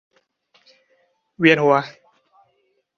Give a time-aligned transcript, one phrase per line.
[1.37, 1.75] เวียนหัว